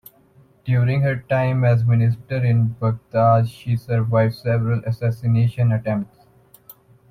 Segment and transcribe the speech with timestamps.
[0.65, 6.17] During her time as minister in Baghdad she survived several assassination attempts.